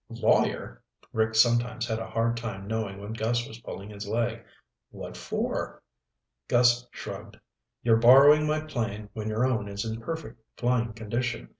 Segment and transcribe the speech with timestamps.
[0.09, 0.81] "Lawyer?"
[1.13, 4.43] Rick sometimes had a hard time knowing when Gus was pulling his leg.
[4.89, 5.83] "What for?"
[6.47, 7.39] Gus shrugged.
[7.83, 11.49] "You're borrowing my plane when your own is in perfect flying condition.